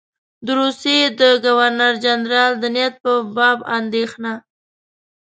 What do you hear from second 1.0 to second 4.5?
د ګورنر جنرال د نیت په باب اندېښنه.